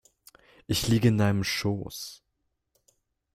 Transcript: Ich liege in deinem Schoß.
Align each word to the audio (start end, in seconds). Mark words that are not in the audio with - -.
Ich 0.65 0.87
liege 0.87 1.09
in 1.09 1.19
deinem 1.19 1.43
Schoß. 1.43 2.23